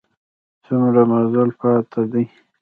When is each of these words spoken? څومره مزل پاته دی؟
څومره 0.63 1.01
مزل 1.09 1.49
پاته 1.59 2.01
دی؟ 2.11 2.23